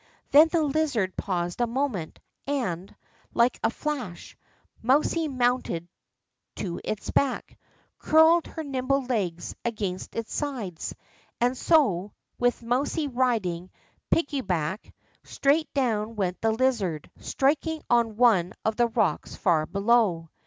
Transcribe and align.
Then 0.31 0.47
the 0.47 0.63
lizard 0.63 1.15
paused 1.15 1.61
a 1.61 1.67
moment, 1.67 2.17
and, 2.47 2.95
like 3.35 3.59
a 3.61 3.69
flash, 3.69 4.35
mousie 4.81 5.27
mounted 5.27 5.87
to 6.55 6.81
its 6.83 7.11
back, 7.11 7.55
curled 7.99 8.47
her 8.47 8.63
nimble 8.63 9.03
legs 9.05 9.53
against 9.63 10.15
its 10.15 10.33
sides, 10.33 10.95
and 11.39 11.55
so, 11.55 12.13
with 12.39 12.63
mousie 12.63 13.09
riding 13.09 13.67
^ 13.67 13.69
pick 14.09 14.33
a 14.33 14.41
back,' 14.41 14.91
straight 15.23 15.71
down 15.75 16.15
went 16.15 16.41
the 16.41 16.51
lizard, 16.51 17.11
striking 17.19 17.83
on 17.87 18.17
one 18.17 18.53
of 18.65 18.77
the 18.77 18.87
rocks 18.87 19.35
far 19.35 19.67
below. 19.67 20.31